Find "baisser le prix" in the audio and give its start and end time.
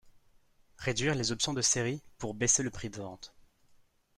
2.33-2.89